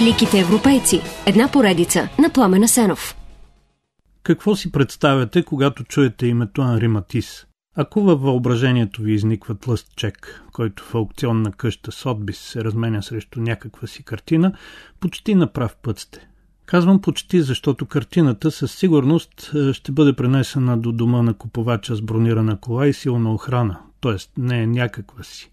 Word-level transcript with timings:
Великите 0.00 0.38
европейци. 0.38 1.00
Една 1.26 1.48
поредица 1.48 2.08
на 2.18 2.30
Пламена 2.30 2.68
Сенов. 2.68 3.16
Какво 4.22 4.56
си 4.56 4.72
представяте, 4.72 5.42
когато 5.42 5.84
чуете 5.84 6.26
името 6.26 6.62
Анри 6.62 6.88
Матис? 6.88 7.46
Ако 7.76 8.00
във 8.00 8.20
въображението 8.20 9.02
ви 9.02 9.12
изниква 9.12 9.54
тлъст 9.54 9.96
чек, 9.96 10.44
който 10.52 10.82
в 10.82 10.94
аукционна 10.94 11.52
къща 11.52 11.92
Сотбис 11.92 12.38
се 12.38 12.64
разменя 12.64 13.02
срещу 13.02 13.40
някаква 13.40 13.88
си 13.88 14.04
картина, 14.04 14.52
почти 15.00 15.34
на 15.34 15.52
прав 15.52 15.76
път 15.82 15.98
сте. 15.98 16.28
Казвам 16.66 17.00
почти, 17.00 17.42
защото 17.42 17.86
картината 17.86 18.50
със 18.50 18.72
сигурност 18.72 19.52
е, 19.54 19.72
ще 19.72 19.92
бъде 19.92 20.12
пренесена 20.12 20.78
до 20.78 20.92
дома 20.92 21.22
на 21.22 21.34
купувача 21.34 21.94
с 21.94 22.02
бронирана 22.02 22.60
кола 22.60 22.86
и 22.86 22.92
силна 22.92 23.34
охрана, 23.34 23.78
т.е. 24.00 24.40
не 24.40 24.62
е 24.62 24.66
някаква 24.66 25.22
си, 25.22 25.50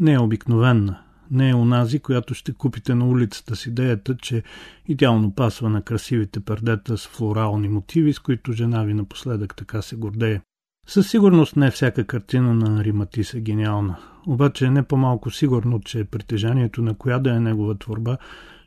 не 0.00 0.12
е 0.12 0.18
обикновенна, 0.18 1.03
не 1.30 1.50
е 1.50 1.54
онази, 1.54 1.98
която 1.98 2.34
ще 2.34 2.52
купите 2.52 2.94
на 2.94 3.08
улицата 3.08 3.56
с 3.56 3.66
идеята, 3.66 4.16
че 4.16 4.42
идеално 4.86 5.34
пасва 5.34 5.70
на 5.70 5.82
красивите 5.82 6.40
пердета 6.40 6.98
с 6.98 7.06
флорални 7.06 7.68
мотиви, 7.68 8.12
с 8.12 8.18
които 8.18 8.52
жена 8.52 8.84
ви 8.84 8.94
напоследък 8.94 9.56
така 9.56 9.82
се 9.82 9.96
гордее. 9.96 10.40
Със 10.86 11.10
сигурност 11.10 11.56
не 11.56 11.70
всяка 11.70 12.04
картина 12.04 12.54
на 12.54 12.84
Риматис 12.84 13.34
е 13.34 13.40
гениална, 13.40 13.96
обаче 14.26 14.66
е 14.66 14.70
не 14.70 14.82
по-малко 14.82 15.30
сигурно, 15.30 15.80
че 15.80 16.04
притежанието 16.04 16.82
на 16.82 16.94
коя 16.94 17.18
да 17.18 17.34
е 17.34 17.40
негова 17.40 17.78
творба 17.78 18.16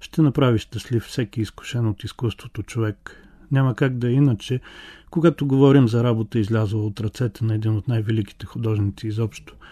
ще 0.01 0.21
направи 0.21 0.59
щастлив 0.59 1.03
всеки 1.03 1.41
изкушен 1.41 1.87
от 1.87 2.03
изкуството 2.03 2.63
човек. 2.63 3.23
Няма 3.51 3.75
как 3.75 3.97
да 3.97 4.09
е 4.09 4.11
иначе, 4.11 4.59
когато 5.09 5.47
говорим 5.47 5.87
за 5.87 6.03
работа 6.03 6.39
излязла 6.39 6.85
от 6.85 6.99
ръцете 6.99 7.45
на 7.45 7.55
един 7.55 7.75
от 7.75 7.87
най-великите 7.87 8.45
художници 8.45 9.07
изобщо– 9.07 9.55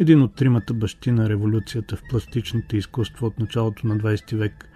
един 0.00 0.22
от 0.22 0.34
тримата 0.34 0.74
бащи 0.74 1.10
на 1.10 1.28
революцията 1.28 1.96
в 1.96 2.02
пластичните 2.10 2.76
изкуства 2.76 3.26
от 3.26 3.38
началото 3.38 3.86
на 3.86 3.96
20 3.96 4.36
век, 4.36 4.68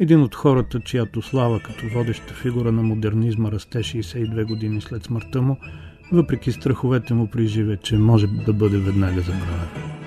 един 0.00 0.22
от 0.22 0.34
хората, 0.34 0.80
чиято 0.80 1.22
слава 1.22 1.60
като 1.60 1.88
водеща 1.88 2.34
фигура 2.34 2.72
на 2.72 2.82
модернизма 2.82 3.50
расте 3.52 3.78
62 3.78 4.44
години 4.44 4.80
след 4.80 5.04
смъртта 5.04 5.42
му, 5.42 5.56
въпреки 6.12 6.52
страховете 6.52 7.14
му 7.14 7.30
при 7.30 7.46
живе, 7.46 7.76
че 7.76 7.98
може 7.98 8.26
да 8.26 8.52
бъде 8.52 8.78
веднага 8.78 9.20
забравен. 9.20 9.99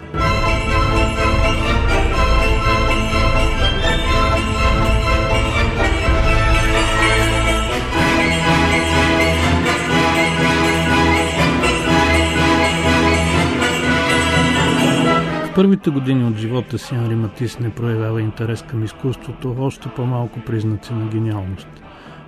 Първите 15.56 15.90
години 15.90 16.26
от 16.26 16.38
живота 16.38 16.78
си 16.78 16.96
Анри 16.96 17.16
Матис 17.16 17.59
не 17.59 17.70
проявява 17.70 18.22
интерес 18.22 18.62
към 18.62 18.84
изкуството, 18.84 19.56
още 19.60 19.90
по-малко 19.90 20.40
признаци 20.40 20.94
на 20.94 21.06
гениалност. 21.06 21.68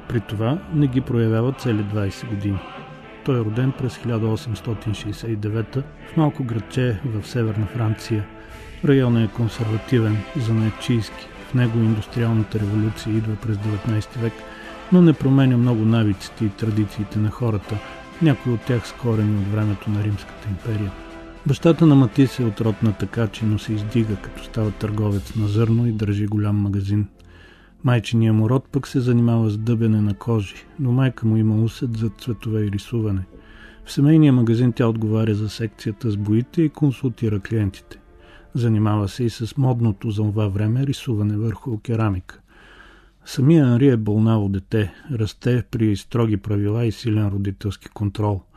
При 0.10 0.20
това 0.20 0.58
не 0.74 0.88
ги 0.88 1.02
проявява 1.02 1.54
цели 1.54 1.84
20 1.84 2.30
години. 2.30 2.60
Той 3.26 3.36
е 3.36 3.44
роден 3.44 3.72
през 3.72 3.98
1869 3.98 5.84
в 6.08 6.18
малко 6.18 6.44
градче 6.44 7.00
в 7.06 7.28
северна 7.28 7.66
Франция. 7.66 8.26
Районът 8.86 9.30
е 9.30 9.34
консервативен, 9.34 10.18
занаячийски. 10.38 11.28
В 11.50 11.54
него 11.54 11.80
индустриалната 11.80 12.60
революция 12.60 13.14
идва 13.14 13.36
през 13.36 13.58
19 13.58 14.20
век, 14.20 14.34
но 14.92 15.02
не 15.02 15.14
променя 15.14 15.58
много 15.58 15.86
навиците 15.86 16.46
и 16.46 16.50
традициите 16.50 17.20
на 17.20 17.30
хората, 17.30 17.78
някои 18.22 18.54
от 18.54 18.62
тях 18.62 18.88
скорени 18.88 19.38
от 19.38 19.52
времето 19.52 19.90
на 19.90 20.04
Римската 20.04 20.48
империя. 20.50 20.92
Бащата 21.48 21.86
на 21.86 21.96
Матис 21.96 22.40
е 22.40 22.44
от 22.44 22.62
род 22.62 22.84
на 22.84 22.94
такачи, 22.94 23.46
но 23.46 23.60
се 23.60 23.74
издига, 23.74 24.16
като 24.16 24.44
става 24.44 24.72
търговец 24.72 25.36
на 25.36 25.48
зърно 25.48 25.88
и 25.88 25.92
държи 25.92 26.28
голям 26.28 26.56
магазин. 26.56 27.08
Майчиния 27.84 28.34
му 28.34 28.50
род 28.50 28.68
пък 28.72 28.88
се 28.88 29.00
занимава 29.00 29.50
с 29.50 29.58
дъбене 29.58 30.02
на 30.02 30.14
кожи, 30.14 30.56
но 30.80 30.92
майка 30.92 31.28
му 31.28 31.38
има 31.38 31.56
усет 31.56 31.98
за 31.98 32.10
цветове 32.10 32.62
и 32.62 32.72
рисуване. 32.72 33.26
В 33.86 33.92
семейния 33.92 34.34
магазин 34.34 34.74
тя 34.74 34.88
отговаря 34.88 35.36
за 35.36 35.50
секцията 35.50 36.12
с 36.12 36.18
боите 36.18 36.62
и 36.62 36.70
консултира 36.70 37.40
клиентите. 37.40 38.00
Занимава 38.54 39.08
се 39.08 39.24
и 39.24 39.30
с 39.30 39.58
модното 39.58 40.12
за 40.12 40.22
това 40.22 40.48
време 40.48 40.88
рисуване 40.88 41.38
върху 41.38 41.80
керамика. 41.80 42.40
Самия 43.26 43.66
Анри 43.66 43.88
е 43.88 43.98
болнаво 43.98 44.50
дете, 44.50 44.94
расте 45.12 45.64
при 45.72 45.96
строги 45.96 46.38
правила 46.38 46.86
и 46.86 46.92
силен 46.92 47.28
родителски 47.28 47.90
контрол– 47.90 48.42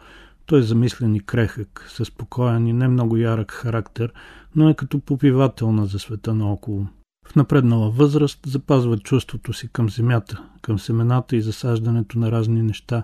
той 0.49 0.59
е 0.59 0.63
замислен 0.63 1.15
и 1.15 1.21
крехък, 1.21 1.87
със 1.89 2.09
спокоен 2.09 2.67
и 2.67 2.73
не 2.73 2.89
много 2.89 3.17
ярък 3.17 3.51
характер, 3.53 4.13
но 4.57 4.69
е 4.69 4.75
като 4.75 5.01
попивателна 5.01 5.87
за 5.87 5.99
света 5.99 6.35
наоколо. 6.35 6.87
В 7.27 7.37
напреднала 7.37 7.91
възраст 7.91 8.41
запазва 8.47 8.99
чувството 8.99 9.53
си 9.53 9.69
към 9.69 9.91
земята, 9.91 10.43
към 10.63 10.79
семената 10.79 11.37
и 11.37 11.43
засаждането 11.43 12.19
на 12.19 12.33
разни 12.33 12.63
неща. 12.63 13.03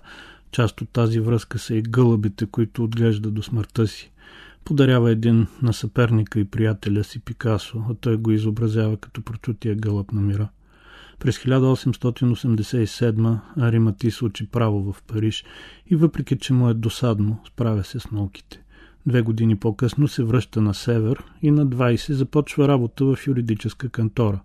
Част 0.51 0.81
от 0.81 0.89
тази 0.89 1.21
връзка 1.21 1.59
са 1.59 1.75
и 1.75 1.83
гълъбите, 1.83 2.47
които 2.47 2.85
отглежда 2.85 3.31
до 3.31 3.43
смъртта 3.43 3.87
си. 3.87 4.13
Подарява 4.65 5.11
един 5.11 5.47
на 5.63 5.73
съперника 5.73 6.41
и 6.41 6.45
приятеля 6.45 7.05
си 7.05 7.21
Пикасо, 7.21 7.85
а 7.91 7.95
той 7.95 8.17
го 8.17 8.31
изобразява 8.31 8.97
като 8.97 9.23
прочутия 9.23 9.75
гълъб 9.75 10.13
на 10.13 10.21
мира. 10.21 10.49
През 11.19 11.39
1887 11.39 13.39
Ариматис 13.61 14.23
учи 14.23 14.47
право 14.47 14.93
в 14.93 15.03
Париж 15.03 15.45
и 15.87 15.97
въпреки, 15.97 16.39
че 16.39 16.53
му 16.53 16.69
е 16.69 16.75
досадно, 16.75 17.39
справя 17.47 17.85
се 17.85 18.01
с 18.01 18.11
науките. 18.11 18.61
Две 19.07 19.23
години 19.23 19.57
по-късно 19.57 20.09
се 20.09 20.25
връща 20.25 20.61
на 20.61 20.75
север 20.75 21.25
и 21.43 21.51
на 21.51 21.67
20 21.67 22.13
започва 22.13 22.69
работа 22.69 23.05
в 23.05 23.19
юридическа 23.27 23.89
кантора. 23.89 24.41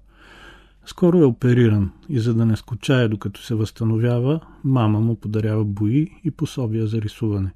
Скоро 0.85 1.17
е 1.17 1.25
опериран 1.25 1.91
и 2.09 2.19
за 2.19 2.33
да 2.33 2.45
не 2.45 2.55
скучае 2.55 3.07
докато 3.07 3.43
се 3.43 3.55
възстановява, 3.55 4.39
мама 4.63 4.99
му 4.99 5.15
подарява 5.15 5.65
бои 5.65 6.07
и 6.23 6.31
пособия 6.31 6.87
за 6.87 7.01
рисуване. 7.01 7.51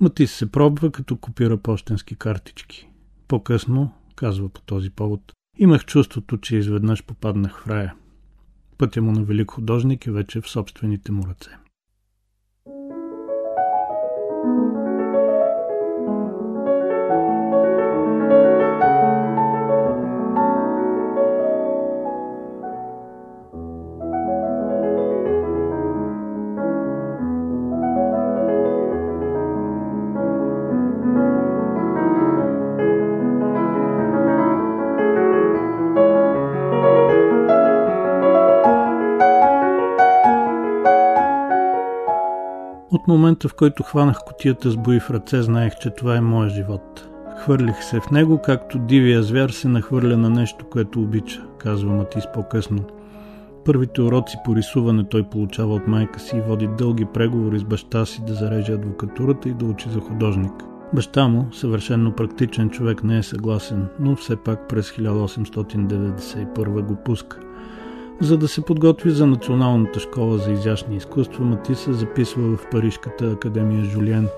Матис 0.00 0.32
се 0.32 0.52
пробва 0.52 0.90
като 0.90 1.16
копира 1.16 1.56
почтенски 1.56 2.14
картички. 2.14 2.88
По-късно, 3.28 3.92
казва 4.16 4.48
по 4.48 4.60
този 4.60 4.90
повод, 4.90 5.32
имах 5.58 5.84
чувството, 5.84 6.36
че 6.36 6.56
изведнъж 6.56 7.04
попаднах 7.04 7.60
в 7.60 7.68
рая. 7.68 7.94
Пътя 8.78 9.02
му 9.02 9.12
на 9.12 9.22
велик 9.22 9.50
художник 9.50 10.06
е 10.06 10.10
вече 10.10 10.40
в 10.40 10.48
собствените 10.48 11.12
му 11.12 11.26
ръце. 11.26 11.50
От 43.06 43.08
момента, 43.08 43.48
в 43.48 43.54
който 43.54 43.82
хванах 43.82 44.18
котията 44.26 44.70
с 44.70 44.76
бои 44.76 45.00
в 45.00 45.10
ръце, 45.10 45.42
знаех, 45.42 45.72
че 45.80 45.90
това 45.90 46.16
е 46.16 46.20
моят 46.20 46.52
живот. 46.52 47.08
Хвърлих 47.38 47.84
се 47.84 48.00
в 48.00 48.10
него, 48.10 48.42
както 48.44 48.78
дивия 48.78 49.22
звяр 49.22 49.50
се 49.50 49.68
нахвърля 49.68 50.16
на 50.16 50.30
нещо, 50.30 50.64
което 50.70 51.00
обича, 51.00 51.46
казва 51.58 51.92
Матис 51.92 52.24
по-късно. 52.34 52.84
Първите 53.64 54.02
уроци 54.02 54.36
по 54.44 54.56
рисуване 54.56 55.08
той 55.08 55.22
получава 55.22 55.74
от 55.74 55.86
майка 55.86 56.20
си 56.20 56.36
и 56.36 56.40
води 56.40 56.68
дълги 56.78 57.04
преговори 57.04 57.58
с 57.58 57.64
баща 57.64 58.06
си 58.06 58.22
да 58.26 58.34
зареже 58.34 58.72
адвокатурата 58.72 59.48
и 59.48 59.54
да 59.54 59.64
учи 59.64 59.88
за 59.90 60.00
художник. 60.00 60.52
Баща 60.94 61.28
му, 61.28 61.46
съвършенно 61.52 62.12
практичен 62.12 62.70
човек, 62.70 63.04
не 63.04 63.18
е 63.18 63.22
съгласен, 63.22 63.86
но 64.00 64.16
все 64.16 64.36
пак 64.36 64.68
през 64.68 64.90
1891 64.90 66.82
го 66.82 66.96
пуска. 66.96 67.45
За 68.20 68.38
да 68.38 68.48
се 68.48 68.60
подготви 68.60 69.10
за 69.10 69.26
Националната 69.26 70.00
школа 70.00 70.38
за 70.38 70.52
изящни 70.52 70.96
изкуства, 70.96 71.44
Мати 71.44 71.74
се 71.74 71.92
записва 71.92 72.56
в 72.56 72.70
Парижката 72.70 73.30
академия 73.30 73.84
Жулиен, 73.84 74.28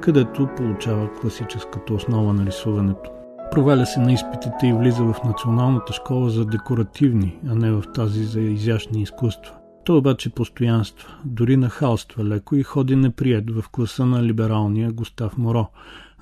където 0.00 0.48
получава 0.56 1.12
класическата 1.20 1.94
основа 1.94 2.32
на 2.32 2.46
рисуването. 2.46 3.10
Проваля 3.50 3.86
се 3.86 4.00
на 4.00 4.12
изпитите 4.12 4.66
и 4.66 4.72
влиза 4.72 5.04
в 5.04 5.16
Националната 5.24 5.92
школа 5.92 6.30
за 6.30 6.44
декоративни, 6.44 7.38
а 7.48 7.54
не 7.54 7.72
в 7.72 7.82
тази 7.94 8.24
за 8.24 8.40
изящни 8.40 9.02
изкуства. 9.02 9.54
Той 9.84 9.98
обаче 9.98 10.30
постоянства, 10.30 11.14
дори 11.24 11.56
нахалства 11.56 12.24
леко 12.24 12.56
и 12.56 12.62
ходи 12.62 12.96
неприят 12.96 13.50
в 13.50 13.64
класа 13.68 14.06
на 14.06 14.22
либералния 14.22 14.92
Густав 14.92 15.38
Моро, 15.38 15.66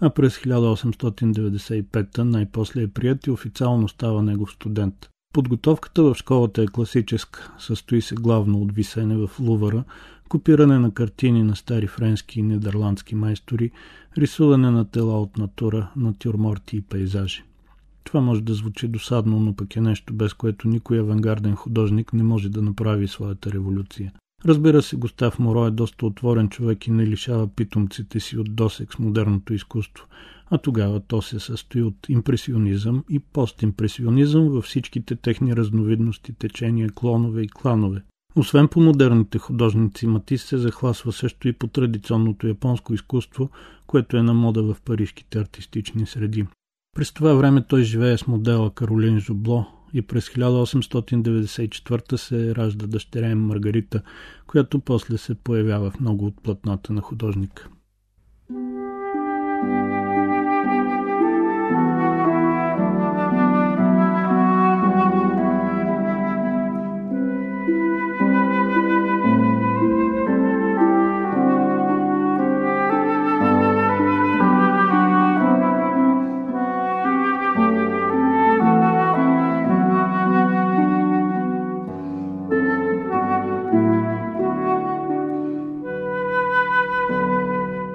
а 0.01 0.11
през 0.11 0.39
1895 0.39 2.19
най-после 2.19 2.83
е 2.83 2.89
прият 2.89 3.27
и 3.27 3.31
официално 3.31 3.89
става 3.89 4.23
негов 4.23 4.53
студент. 4.53 5.12
Подготовката 5.32 6.02
в 6.02 6.14
школата 6.14 6.62
е 6.62 6.67
класическа. 6.67 7.52
Състои 7.58 8.02
се 8.02 8.14
главно 8.14 8.62
от 8.62 8.73
висене 8.73 9.17
в 9.17 9.31
лувара, 9.40 9.84
копиране 10.29 10.79
на 10.79 10.94
картини 10.94 11.43
на 11.43 11.56
стари 11.56 11.87
френски 11.87 12.40
и 12.40 12.43
нидерландски 12.43 13.14
майстори, 13.14 13.70
рисуване 14.19 14.70
на 14.70 14.84
тела 14.84 15.23
от 15.23 15.38
натура, 15.38 15.90
натюрморти 15.96 16.76
и 16.76 16.81
пейзажи. 16.81 17.44
Това 18.05 18.20
може 18.20 18.43
да 18.43 18.55
звучи 18.55 18.88
досадно, 18.88 19.40
но 19.40 19.56
пък 19.56 19.76
е 19.76 19.81
нещо, 19.81 20.14
без 20.14 20.34
което 20.34 20.69
никой 20.69 20.99
авангарден 20.99 21.55
художник 21.55 22.12
не 22.12 22.23
може 22.23 22.49
да 22.49 22.62
направи 22.62 23.08
своята 23.08 23.52
революция. 23.52 24.12
Разбира 24.44 24.82
се, 24.82 24.96
Густав 24.96 25.38
Моро 25.38 25.67
е 25.67 25.70
доста 25.70 26.06
отворен 26.06 26.49
човек 26.49 26.87
и 26.87 26.90
не 26.90 27.06
лишава 27.06 27.49
питомците 27.49 28.20
си 28.20 28.38
от 28.38 28.55
досек 28.55 28.94
с 28.94 28.99
модерното 28.99 29.55
изкуство, 29.55 30.06
а 30.55 30.59
тогава 30.59 31.01
то 31.01 31.23
се 31.23 31.41
състои 31.41 31.83
от 31.83 32.09
импресионизъм 32.09 33.05
и 33.11 33.19
постимпресионизъм 33.19 34.49
във 34.49 34.65
всичките 34.65 35.17
техни 35.17 35.57
разновидности, 35.57 36.33
течения, 36.33 36.91
клонове 36.95 37.43
и 37.43 37.49
кланове. 37.49 38.03
Освен 38.37 38.69
по 38.69 38.81
модерните 38.81 39.39
художници, 39.39 40.07
Матис 40.07 40.45
се 40.45 40.59
захласва 40.59 41.13
също 41.13 41.49
и 41.49 41.53
по 41.53 41.67
традиционното 41.67 42.47
японско 42.47 42.95
изкуство, 42.95 43.51
което 43.87 44.17
е 44.17 44.23
на 44.23 44.35
мода 44.35 44.63
в 44.63 44.77
парижките 44.85 45.39
артистични 45.39 46.07
среди. 46.07 46.47
През 46.97 47.13
това 47.13 47.35
време 47.35 47.67
той 47.67 47.83
живее 47.83 48.19
с 48.19 48.27
модела 48.27 48.71
Каролин 48.71 49.21
Жобло 49.21 49.67
и 49.95 50.03
през 50.03 50.29
1894 50.29 52.17
се 52.17 52.55
ражда 52.55 52.87
дъщеря 52.87 53.31
им 53.31 53.41
Маргарита, 53.41 54.03
която 54.47 54.79
после 54.79 55.19
се 55.19 55.35
появява 55.35 55.91
в 55.91 56.01
много 56.01 56.27
от 56.27 56.43
платната 56.43 56.93
на 56.93 57.01
художника. 57.01 57.69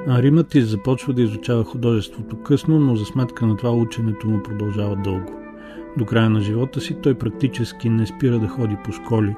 Риматис 0.09 0.65
започва 0.65 1.13
да 1.13 1.21
изучава 1.21 1.63
художеството 1.63 2.37
късно, 2.43 2.79
но 2.79 2.95
за 2.95 3.05
сметка 3.05 3.45
на 3.45 3.57
това 3.57 3.71
ученето 3.71 4.27
му 4.27 4.43
продължава 4.43 4.95
дълго. 4.95 5.33
До 5.97 6.05
края 6.05 6.29
на 6.29 6.41
живота 6.41 6.81
си 6.81 6.97
той 7.03 7.13
практически 7.13 7.89
не 7.89 8.07
спира 8.07 8.39
да 8.39 8.47
ходи 8.47 8.77
по 8.85 8.91
школи, 8.91 9.35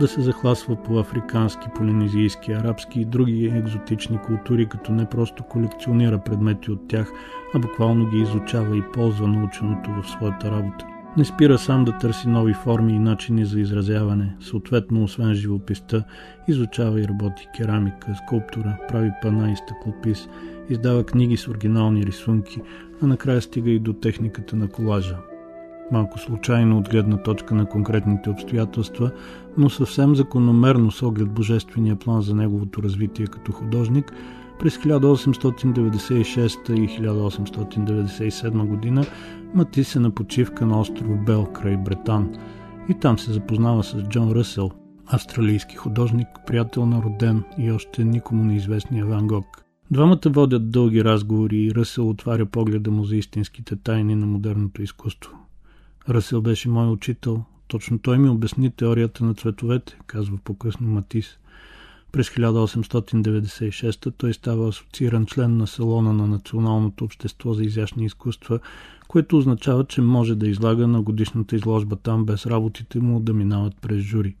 да 0.00 0.08
се 0.08 0.20
захласва 0.20 0.76
по 0.76 0.98
африкански, 0.98 1.68
полинезийски, 1.74 2.52
арабски 2.52 3.00
и 3.00 3.04
други 3.04 3.52
екзотични 3.54 4.18
култури, 4.18 4.68
като 4.68 4.92
не 4.92 5.08
просто 5.08 5.42
колекционира 5.42 6.18
предмети 6.18 6.70
от 6.70 6.88
тях, 6.88 7.12
а 7.54 7.58
буквално 7.58 8.10
ги 8.10 8.18
изучава 8.18 8.76
и 8.76 8.82
ползва 8.94 9.28
наученото 9.28 9.90
в 9.90 10.10
своята 10.10 10.50
работа. 10.50 10.86
Не 11.16 11.24
спира 11.24 11.58
сам 11.58 11.84
да 11.84 11.98
търси 11.98 12.28
нови 12.28 12.54
форми 12.54 12.92
и 12.92 12.98
начини 12.98 13.44
за 13.44 13.60
изразяване. 13.60 14.34
Съответно, 14.40 15.04
освен 15.04 15.34
живописта, 15.34 16.04
изучава 16.48 17.00
и 17.00 17.08
работи 17.08 17.48
керамика, 17.56 18.14
скулптура, 18.14 18.76
прави 18.88 19.10
пана 19.22 19.52
и 19.52 19.56
стъклопис, 19.56 20.28
издава 20.68 21.04
книги 21.04 21.36
с 21.36 21.48
оригинални 21.48 22.06
рисунки, 22.06 22.60
а 23.02 23.06
накрая 23.06 23.42
стига 23.42 23.70
и 23.70 23.78
до 23.78 23.92
техниката 23.92 24.56
на 24.56 24.68
колажа. 24.68 25.16
Малко 25.92 26.18
случайно 26.18 26.78
от 26.78 26.88
гледна 26.88 27.16
точка 27.16 27.54
на 27.54 27.66
конкретните 27.66 28.30
обстоятелства, 28.30 29.10
но 29.58 29.70
съвсем 29.70 30.16
закономерно 30.16 30.90
с 30.90 31.02
оглед 31.02 31.30
божествения 31.30 31.96
план 31.96 32.22
за 32.22 32.34
неговото 32.34 32.82
развитие 32.82 33.26
като 33.26 33.52
художник– 33.52 34.12
през 34.58 34.78
1896 34.78 36.70
и 36.70 36.88
1897 36.88 38.66
година 38.66 39.04
Матис 39.54 39.96
е 39.96 40.00
на 40.00 40.10
почивка 40.10 40.66
на 40.66 40.80
остров 40.80 41.24
Бел 41.24 41.46
край 41.46 41.76
Бретан 41.76 42.34
и 42.88 42.94
там 42.94 43.18
се 43.18 43.32
запознава 43.32 43.84
с 43.84 44.02
Джон 44.02 44.32
Ръсел, 44.32 44.70
австралийски 45.06 45.76
художник, 45.76 46.28
приятел 46.46 46.86
на 46.86 47.02
Роден 47.02 47.42
и 47.58 47.70
още 47.70 48.04
никому 48.04 48.44
неизвестния 48.44 49.06
Ван 49.06 49.26
Гог. 49.26 49.64
Двамата 49.90 50.20
водят 50.26 50.70
дълги 50.70 51.04
разговори 51.04 51.56
и 51.56 51.74
Ръсел 51.74 52.08
отваря 52.08 52.46
погледа 52.46 52.90
му 52.90 53.04
за 53.04 53.16
истинските 53.16 53.76
тайни 53.76 54.14
на 54.14 54.26
модерното 54.26 54.82
изкуство. 54.82 55.32
Ръсел 56.08 56.40
беше 56.42 56.68
мой 56.68 56.88
учител. 56.88 57.44
Точно 57.68 57.98
той 57.98 58.18
ми 58.18 58.28
обясни 58.28 58.70
теорията 58.70 59.24
на 59.24 59.34
цветовете, 59.34 59.98
казва 60.06 60.38
по-късно 60.44 60.88
Матис. 60.88 61.38
През 62.12 62.30
1896 62.30 64.12
той 64.16 64.34
става 64.34 64.68
асоцииран 64.68 65.26
член 65.26 65.56
на 65.56 65.66
салона 65.66 66.12
на 66.12 66.26
Националното 66.26 67.04
общество 67.04 67.54
за 67.54 67.64
изящни 67.64 68.04
изкуства, 68.04 68.58
което 69.08 69.38
означава, 69.38 69.84
че 69.84 70.00
може 70.00 70.34
да 70.34 70.48
излага 70.48 70.86
на 70.86 71.02
годишната 71.02 71.56
изложба 71.56 71.96
там 71.96 72.24
без 72.24 72.46
работите 72.46 73.00
му 73.00 73.20
да 73.20 73.32
минават 73.32 73.74
през 73.80 74.00
жури. 74.00 74.36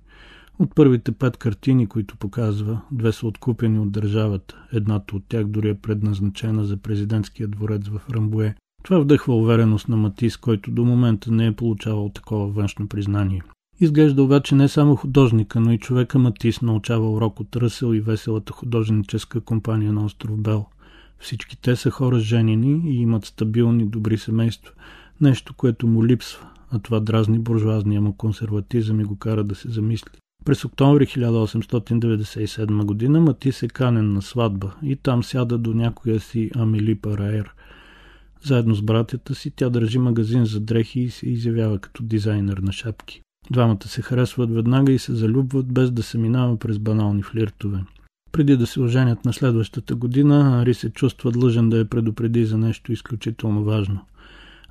От 0.58 0.74
първите 0.74 1.12
пет 1.12 1.36
картини, 1.36 1.86
които 1.86 2.16
показва, 2.16 2.80
две 2.92 3.12
са 3.12 3.26
откупени 3.26 3.78
от 3.78 3.92
държавата. 3.92 4.64
Едната 4.72 5.16
от 5.16 5.22
тях 5.28 5.46
дори 5.46 5.68
е 5.68 5.74
предназначена 5.74 6.64
за 6.64 6.76
президентския 6.76 7.48
дворец 7.48 7.88
в 7.88 8.00
Рамбуе. 8.10 8.54
Това 8.82 8.98
вдъхва 8.98 9.36
увереност 9.36 9.88
на 9.88 9.96
Матис, 9.96 10.36
който 10.36 10.70
до 10.70 10.84
момента 10.84 11.32
не 11.32 11.46
е 11.46 11.56
получавал 11.56 12.08
такова 12.08 12.46
външно 12.46 12.88
признание. 12.88 13.42
Изглежда 13.82 14.22
обаче 14.22 14.54
не 14.54 14.68
само 14.68 14.96
художника, 14.96 15.60
но 15.60 15.72
и 15.72 15.78
човека 15.78 16.18
Матис 16.18 16.62
научава 16.62 17.10
урок 17.10 17.40
от 17.40 17.56
Ръсел 17.56 17.94
и 17.94 18.00
веселата 18.00 18.52
художническа 18.52 19.40
компания 19.40 19.92
на 19.92 20.04
остров 20.04 20.40
Бел. 20.40 20.66
Всички 21.18 21.58
те 21.62 21.76
са 21.76 21.90
хора 21.90 22.20
женени 22.20 22.90
и 22.90 23.00
имат 23.00 23.24
стабилни, 23.24 23.86
добри 23.86 24.18
семейства. 24.18 24.72
Нещо, 25.20 25.54
което 25.54 25.86
му 25.86 26.06
липсва, 26.06 26.46
а 26.70 26.78
това 26.78 27.00
дразни 27.00 27.38
буржуазния 27.38 28.00
му 28.00 28.12
консерватизъм 28.12 29.00
и 29.00 29.04
го 29.04 29.16
кара 29.16 29.44
да 29.44 29.54
се 29.54 29.70
замисли. 29.70 30.18
През 30.44 30.64
октомври 30.64 31.06
1897 31.06 32.84
година 32.84 33.20
Матис 33.20 33.62
е 33.62 33.68
канен 33.68 34.12
на 34.12 34.22
сватба 34.22 34.74
и 34.82 34.96
там 34.96 35.22
сяда 35.22 35.58
до 35.58 35.74
някоя 35.74 36.20
си 36.20 36.50
Амели 36.54 36.94
Параер. 36.94 37.54
Заедно 38.42 38.74
с 38.74 38.82
братята 38.82 39.34
си 39.34 39.50
тя 39.56 39.70
държи 39.70 39.98
магазин 39.98 40.44
за 40.44 40.60
дрехи 40.60 41.00
и 41.00 41.10
се 41.10 41.28
изявява 41.28 41.78
като 41.78 42.02
дизайнер 42.02 42.56
на 42.56 42.72
шапки. 42.72 43.21
Двамата 43.50 43.86
се 43.86 44.02
харесват 44.02 44.54
веднага 44.54 44.92
и 44.92 44.98
се 44.98 45.14
залюбват, 45.14 45.72
без 45.72 45.90
да 45.90 46.02
се 46.02 46.18
минава 46.18 46.58
през 46.58 46.78
банални 46.78 47.22
флиртове. 47.22 47.84
Преди 48.32 48.56
да 48.56 48.66
се 48.66 48.80
оженят 48.80 49.24
на 49.24 49.32
следващата 49.32 49.94
година, 49.94 50.60
Ари 50.62 50.74
се 50.74 50.90
чувства 50.90 51.30
длъжен 51.30 51.70
да 51.70 51.78
я 51.78 51.84
предупреди 51.84 52.44
за 52.44 52.58
нещо 52.58 52.92
изключително 52.92 53.64
важно. 53.64 54.00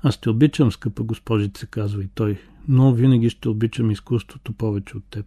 Аз 0.02 0.20
те 0.20 0.30
обичам, 0.30 0.72
скъпа 0.72 1.02
госпожица, 1.02 1.66
казва 1.66 2.04
и 2.04 2.08
той, 2.14 2.38
но 2.68 2.92
винаги 2.92 3.30
ще 3.30 3.48
обичам 3.48 3.90
изкуството 3.90 4.52
повече 4.52 4.96
от 4.96 5.04
теб. 5.10 5.26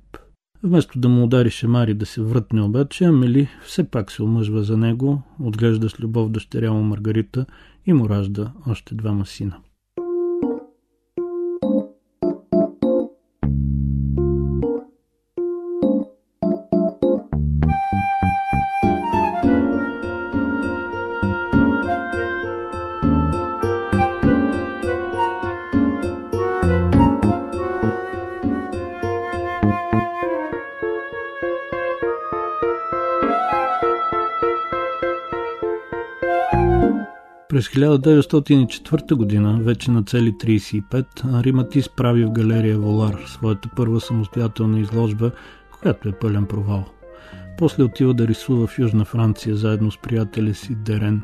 Вместо 0.63 0.99
да 0.99 1.09
му 1.09 1.23
удари 1.23 1.49
шемари 1.49 1.93
да 1.93 2.05
се 2.05 2.21
врътне 2.21 2.61
обаче, 2.61 3.05
Амели 3.05 3.47
все 3.65 3.83
пак 3.83 4.11
се 4.11 4.23
омъжва 4.23 4.63
за 4.63 4.77
него, 4.77 5.21
отглежда 5.39 5.89
с 5.89 5.99
любов 5.99 6.29
дъщеря 6.29 6.71
му 6.71 6.83
Маргарита 6.83 7.45
и 7.85 7.93
му 7.93 8.09
ражда 8.09 8.51
още 8.67 8.95
двама 8.95 9.25
сина. 9.25 9.57
През 37.55 37.67
1904 37.67 39.13
година, 39.13 39.59
вече 39.61 39.91
на 39.91 40.03
цели 40.03 40.31
35, 40.31 41.43
Риматис 41.43 41.89
прави 41.89 42.25
в 42.25 42.31
галерия 42.31 42.79
Волар 42.79 43.23
своята 43.27 43.69
първа 43.75 44.01
самостоятелна 44.01 44.79
изложба, 44.79 45.31
която 45.79 46.09
е 46.09 46.11
пълен 46.11 46.45
провал. 46.45 46.85
После 47.57 47.83
отива 47.83 48.13
да 48.13 48.27
рисува 48.27 48.67
в 48.67 48.79
Южна 48.79 49.05
Франция 49.05 49.55
заедно 49.55 49.91
с 49.91 49.97
приятеля 49.97 50.53
си 50.53 50.75
Дерен 50.75 51.21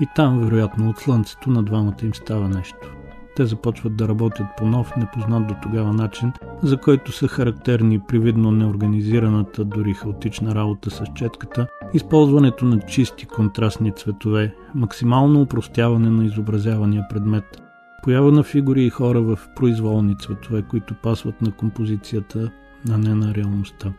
и 0.00 0.06
там, 0.16 0.40
вероятно, 0.40 0.90
от 0.90 0.98
слънцето 0.98 1.50
на 1.50 1.62
двамата 1.62 1.96
им 2.02 2.14
става 2.14 2.48
нещо 2.48 2.93
те 3.36 3.46
започват 3.46 3.96
да 3.96 4.08
работят 4.08 4.46
по 4.58 4.66
нов, 4.66 4.96
непознат 4.96 5.46
до 5.46 5.54
тогава 5.62 5.92
начин, 5.92 6.32
за 6.62 6.76
който 6.76 7.12
са 7.12 7.28
характерни 7.28 8.00
привидно 8.00 8.50
неорганизираната, 8.50 9.64
дори 9.64 9.94
хаотична 9.94 10.54
работа 10.54 10.90
с 10.90 11.04
четката, 11.14 11.66
използването 11.94 12.64
на 12.64 12.80
чисти 12.80 13.26
контрастни 13.26 13.92
цветове, 13.92 14.54
максимално 14.74 15.40
упростяване 15.40 16.10
на 16.10 16.24
изобразявания 16.24 17.06
предмет, 17.10 17.62
поява 18.02 18.32
на 18.32 18.42
фигури 18.42 18.84
и 18.84 18.90
хора 18.90 19.20
в 19.20 19.38
произволни 19.56 20.18
цветове, 20.18 20.62
които 20.62 20.94
пасват 20.94 21.42
на 21.42 21.52
композицията, 21.52 22.50
а 22.90 22.98
не 22.98 23.14
на 23.14 23.34
реалността. 23.34 23.92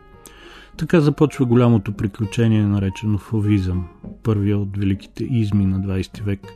Така 0.76 1.00
започва 1.00 1.44
голямото 1.44 1.92
приключение, 1.92 2.66
наречено 2.66 3.18
фовизъм, 3.18 3.86
първия 4.22 4.58
от 4.58 4.76
великите 4.76 5.24
изми 5.24 5.66
на 5.66 5.80
20 5.80 6.22
век– 6.22 6.40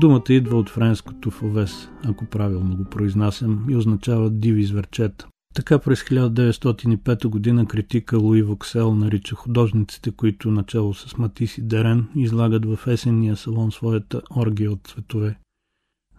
Думата 0.00 0.24
идва 0.28 0.58
от 0.58 0.70
френското 0.70 1.30
фовес, 1.30 1.88
ако 2.04 2.24
правилно 2.24 2.76
го 2.76 2.84
произнасям, 2.84 3.66
и 3.70 3.76
означава 3.76 4.30
диви 4.30 4.64
зверчета. 4.64 5.28
Така 5.54 5.78
през 5.78 6.02
1905 6.02 7.26
година 7.26 7.66
критика 7.66 8.18
Луи 8.18 8.42
Воксел 8.42 8.94
нарича 8.94 9.34
художниците, 9.34 10.10
които 10.10 10.50
начало 10.50 10.94
с 10.94 11.18
Матис 11.18 11.58
и 11.58 11.62
Дерен 11.62 12.08
излагат 12.16 12.64
в 12.64 12.78
есенния 12.86 13.36
салон 13.36 13.72
своята 13.72 14.22
оргия 14.36 14.72
от 14.72 14.86
цветове. 14.86 15.38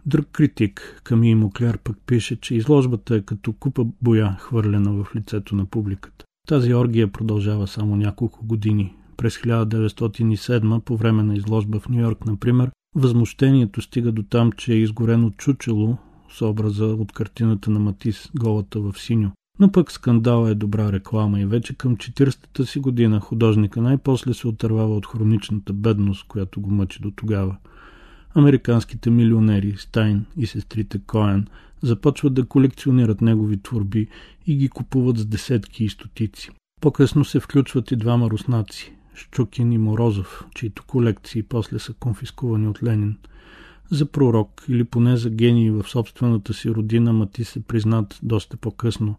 Друг 0.06 0.26
критик, 0.32 1.00
Ками 1.04 1.34
Мокляр, 1.34 1.78
пък 1.78 1.96
пише, 2.06 2.40
че 2.40 2.54
изложбата 2.54 3.16
е 3.16 3.20
като 3.20 3.52
купа 3.52 3.86
боя, 4.02 4.36
хвърлена 4.40 4.92
в 4.92 5.16
лицето 5.16 5.54
на 5.54 5.66
публиката. 5.66 6.24
Тази 6.48 6.74
оргия 6.74 7.12
продължава 7.12 7.66
само 7.66 7.96
няколко 7.96 8.46
години. 8.46 8.94
През 9.16 9.38
1907, 9.38 10.80
по 10.80 10.96
време 10.96 11.22
на 11.22 11.36
изложба 11.36 11.80
в 11.80 11.88
Нью 11.88 12.00
Йорк, 12.00 12.26
например, 12.26 12.70
възмущението 12.94 13.82
стига 13.82 14.12
до 14.12 14.22
там, 14.22 14.52
че 14.52 14.72
е 14.72 14.76
изгорено 14.76 15.30
чучело 15.30 15.96
с 16.32 16.42
образа 16.42 16.84
от 16.84 17.12
картината 17.12 17.70
на 17.70 17.78
Матис 17.78 18.30
«Голата 18.38 18.80
в 18.80 18.94
синьо». 18.98 19.30
Но 19.58 19.72
пък 19.72 19.92
скандала 19.92 20.50
е 20.50 20.54
добра 20.54 20.92
реклама 20.92 21.40
и 21.40 21.46
вече 21.46 21.74
към 21.74 21.96
40-та 21.96 22.64
си 22.64 22.80
година 22.80 23.20
художника 23.20 23.82
най-после 23.82 24.34
се 24.34 24.48
отървава 24.48 24.96
от 24.96 25.06
хроничната 25.06 25.72
бедност, 25.72 26.26
която 26.28 26.60
го 26.60 26.70
мъчи 26.70 27.02
до 27.02 27.10
тогава. 27.10 27.56
Американските 28.34 29.10
милионери 29.10 29.74
Стайн 29.78 30.26
и 30.36 30.46
сестрите 30.46 31.00
Коен 31.06 31.46
започват 31.82 32.34
да 32.34 32.46
колекционират 32.46 33.20
негови 33.20 33.62
творби 33.62 34.08
и 34.46 34.56
ги 34.56 34.68
купуват 34.68 35.18
с 35.18 35.26
десетки 35.26 35.84
и 35.84 35.88
стотици. 35.88 36.50
По-късно 36.80 37.24
се 37.24 37.40
включват 37.40 37.90
и 37.90 37.96
двама 37.96 38.30
руснаци– 38.30 38.92
Щукин 39.14 39.72
и 39.72 39.78
Морозов, 39.78 40.44
чието 40.54 40.84
колекции 40.84 41.42
после 41.42 41.78
са 41.78 41.92
конфискувани 41.92 42.68
от 42.68 42.82
Ленин– 42.82 43.16
за 43.90 44.06
пророк 44.06 44.64
или 44.68 44.84
поне 44.84 45.16
за 45.16 45.30
гений 45.30 45.70
в 45.70 45.84
собствената 45.88 46.54
си 46.54 46.70
родина 46.70 47.12
Мати 47.12 47.44
се 47.44 47.60
признат 47.60 48.18
доста 48.22 48.56
по-късно. 48.56 49.14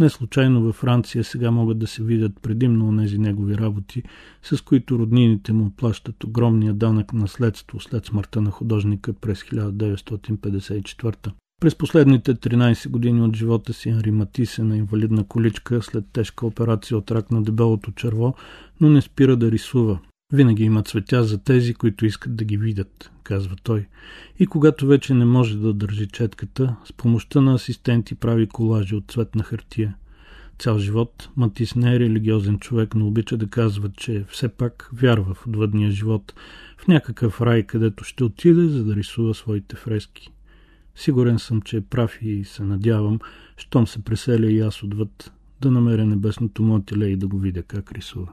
Не 0.00 0.10
случайно 0.10 0.62
във 0.62 0.74
Франция 0.74 1.24
сега 1.24 1.50
могат 1.50 1.78
да 1.78 1.86
се 1.86 2.02
видят 2.02 2.32
предимно 2.42 3.02
тези 3.02 3.18
негови 3.18 3.58
работи, 3.58 4.02
с 4.42 4.60
които 4.60 4.98
роднините 4.98 5.52
му 5.52 5.70
плащат 5.70 6.24
огромния 6.24 6.74
данък 6.74 7.12
наследство 7.12 7.80
след 7.80 8.06
смъртта 8.06 8.40
на 8.40 8.50
художника 8.50 9.12
през 9.12 9.42
1954. 9.42 11.32
През 11.60 11.74
последните 11.74 12.34
13 12.34 12.88
години 12.88 13.22
от 13.22 13.36
живота 13.36 13.72
си 13.72 13.88
Анри 13.88 14.10
Матис 14.10 14.58
е 14.58 14.62
на 14.62 14.76
инвалидна 14.76 15.24
количка 15.24 15.82
след 15.82 16.04
тежка 16.12 16.46
операция 16.46 16.98
от 16.98 17.10
рак 17.10 17.30
на 17.30 17.42
дебелото 17.42 17.92
черво, 17.92 18.34
но 18.80 18.90
не 18.90 19.00
спира 19.00 19.36
да 19.36 19.50
рисува. 19.50 19.98
Винаги 20.32 20.64
има 20.64 20.82
цветя 20.82 21.24
за 21.24 21.38
тези, 21.38 21.74
които 21.74 22.06
искат 22.06 22.36
да 22.36 22.44
ги 22.44 22.56
видят, 22.56 23.10
казва 23.22 23.56
той. 23.62 23.86
И 24.38 24.46
когато 24.46 24.86
вече 24.86 25.14
не 25.14 25.24
може 25.24 25.58
да 25.58 25.72
държи 25.72 26.08
четката, 26.08 26.76
с 26.84 26.92
помощта 26.92 27.40
на 27.40 27.54
асистенти 27.54 28.14
прави 28.14 28.46
колажи 28.46 28.94
от 28.94 29.04
цветна 29.10 29.42
хартия. 29.42 29.94
Цял 30.58 30.78
живот 30.78 31.28
Матис 31.36 31.74
не 31.74 31.94
е 31.94 32.00
религиозен 32.00 32.58
човек, 32.58 32.94
но 32.94 33.06
обича 33.06 33.36
да 33.36 33.46
казва, 33.46 33.90
че 33.96 34.24
все 34.28 34.48
пак 34.48 34.90
вярва 34.92 35.34
в 35.34 35.46
отвъдния 35.46 35.90
живот, 35.90 36.34
в 36.78 36.88
някакъв 36.88 37.40
рай, 37.40 37.62
където 37.62 38.04
ще 38.04 38.24
отиде, 38.24 38.68
за 38.68 38.84
да 38.84 38.96
рисува 38.96 39.34
своите 39.34 39.76
фрески. 39.76 40.30
Сигурен 41.00 41.38
съм, 41.38 41.62
че 41.62 41.76
е 41.76 41.80
прав 41.80 42.18
и 42.22 42.44
се 42.44 42.62
надявам, 42.62 43.18
щом 43.56 43.86
се 43.86 44.04
преселя 44.04 44.46
и 44.46 44.60
аз 44.60 44.82
отвъд, 44.82 45.32
да 45.60 45.70
намеря 45.70 46.06
небесното 46.06 46.62
му 46.62 46.84
и 46.90 47.16
да 47.16 47.28
го 47.28 47.38
видя 47.38 47.62
как 47.62 47.92
рисува. 47.92 48.32